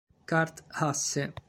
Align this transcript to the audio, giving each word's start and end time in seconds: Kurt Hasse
Kurt 0.25 0.63
Hasse 0.81 1.31